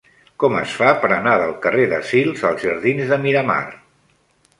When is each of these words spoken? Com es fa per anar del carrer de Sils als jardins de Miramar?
Com 0.43 0.53
es 0.59 0.71
fa 0.77 0.93
per 1.03 1.09
anar 1.17 1.33
del 1.41 1.53
carrer 1.65 1.85
de 1.91 1.99
Sils 2.13 2.47
als 2.51 2.65
jardins 2.67 3.13
de 3.13 3.21
Miramar? 3.27 3.59